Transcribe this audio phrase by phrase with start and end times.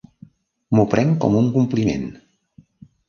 [0.77, 2.09] M'ho prenc com un compliment.